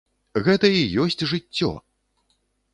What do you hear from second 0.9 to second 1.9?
ёсць жыццё!